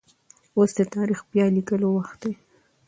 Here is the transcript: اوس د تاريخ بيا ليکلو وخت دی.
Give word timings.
اوس 0.57 0.71
د 0.77 0.81
تاريخ 0.95 1.19
بيا 1.31 1.45
ليکلو 1.55 1.87
وخت 1.97 2.17
دی. 2.23 2.33